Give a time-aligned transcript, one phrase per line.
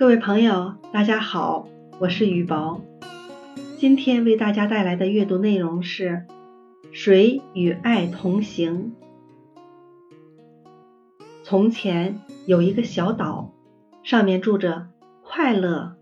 [0.00, 2.80] 各位朋友，大家好，我是雨薄。
[3.76, 6.26] 今天为大家带来的阅读内容是
[6.90, 8.94] 《谁与爱同行》。
[11.44, 13.52] 从前有一个小岛，
[14.02, 14.88] 上面住着
[15.22, 15.98] 快乐、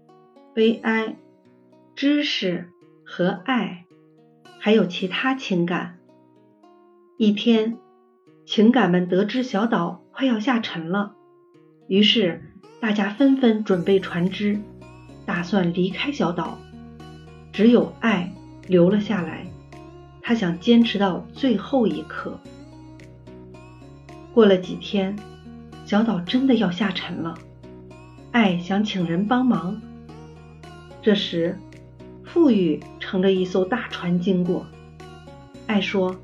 [0.54, 1.16] 悲哀、
[1.96, 2.70] 知识
[3.04, 3.84] 和爱，
[4.60, 5.98] 还有其他情感。
[7.16, 7.76] 一天，
[8.46, 11.16] 情感们得知小岛快要下沉了，
[11.88, 12.44] 于是
[12.80, 14.60] 大家纷纷准备船只，
[15.26, 16.58] 打算离开小岛。
[17.52, 18.32] 只有爱
[18.68, 19.46] 留了下来，
[20.22, 22.38] 他想坚持到最后一刻。
[24.32, 25.16] 过了几天，
[25.84, 27.34] 小岛真的要下沉了，
[28.30, 29.80] 爱想请人帮忙。
[31.02, 31.58] 这时，
[32.24, 34.64] 富裕乘着一艘大船经过，
[35.66, 36.16] 爱说：“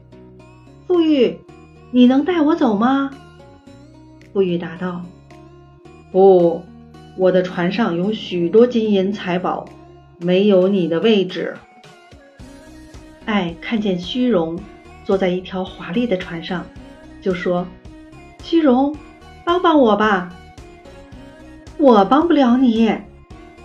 [0.86, 1.36] 富裕，
[1.90, 3.10] 你能带我走吗？”
[4.32, 5.02] 富裕答道
[6.14, 6.62] ：“不，
[7.16, 9.68] 我的船上有许多金银财宝。”
[10.20, 11.56] 没有你的位置。
[13.24, 14.56] 爱看见虚荣
[15.04, 16.64] 坐在一条华丽的船上，
[17.20, 17.66] 就说
[18.44, 18.96] ：“虚荣，
[19.44, 20.32] 帮帮我吧！”
[21.78, 22.94] 我帮不了你，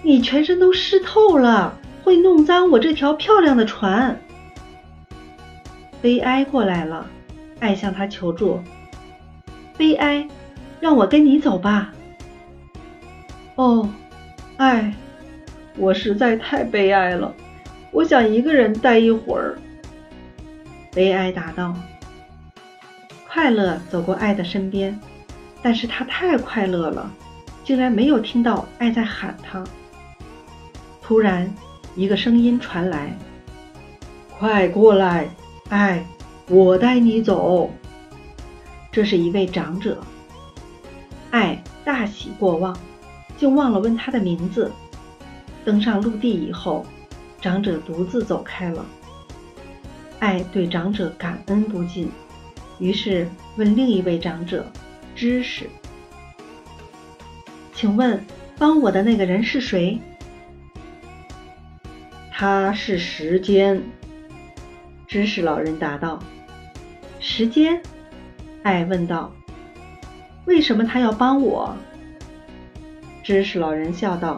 [0.01, 4.19] 你全身都湿透了，会弄脏我这条漂亮的船。
[6.01, 7.05] 悲哀过来了，
[7.59, 8.59] 爱向他求助
[9.77, 10.27] ：“悲哀，
[10.79, 11.93] 让我跟你走吧。”
[13.59, 13.85] 哦，
[14.55, 14.93] 爱。
[15.75, 17.35] 我实在太悲哀了，
[17.91, 19.59] 我想一个人待一会儿。
[20.93, 21.75] 悲哀答道。
[23.27, 24.97] 快乐走过爱的身边，
[25.61, 27.11] 但是他太快乐了，
[27.65, 29.61] 竟然没有听到爱在喊他。
[31.01, 31.53] 突然，
[31.97, 33.13] 一个声音传来
[34.39, 35.27] ：“快过来，
[35.67, 36.05] 爱，
[36.47, 37.69] 我带你走。”
[38.89, 39.97] 这是一位长者。
[41.31, 42.77] 爱大喜过望，
[43.39, 44.71] 竟忘了问他的名字。
[45.63, 46.85] 登上陆地以后，
[47.41, 48.85] 长者独自走开了。
[50.19, 52.11] 爱对长者感恩不尽，
[52.79, 54.65] 于是问另一位长者
[55.15, 55.69] ：“知识，
[57.73, 58.25] 请问
[58.57, 59.99] 帮我的那个人是谁
[62.31, 63.81] ？”“他是时间。”
[65.07, 66.21] 知识老人答道。
[67.19, 67.81] “时间？”
[68.63, 69.31] 爱问道。
[70.45, 71.75] “为什么他要帮我？”
[73.29, 74.37] 知识老人笑道。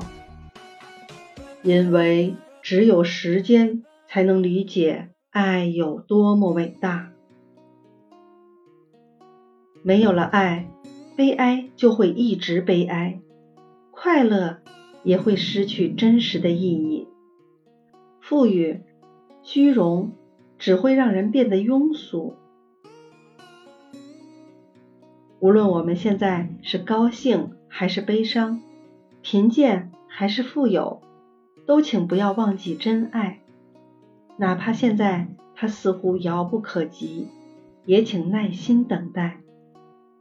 [1.64, 7.14] 因为只有时间才能理解爱有多么伟大。
[9.82, 10.70] 没有了爱，
[11.16, 13.22] 悲哀就会一直悲哀，
[13.92, 14.58] 快乐
[15.06, 17.08] 也会失去真实的意义。
[18.20, 18.82] 富裕、
[19.42, 20.12] 虚荣
[20.60, 22.36] 只会让人变得庸俗。
[25.40, 28.62] 无论我们现在是高兴还是悲伤，
[29.22, 31.02] 贫贱还是富有。
[31.68, 33.40] 都请不要忘记真爱，
[34.36, 37.28] 哪怕现在它似乎遥不可及，
[37.86, 39.38] 也请耐心等待，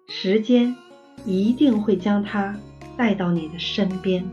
[0.06, 0.77] 时间
[1.25, 2.56] 一定会将它
[2.97, 4.25] 带到你的身边。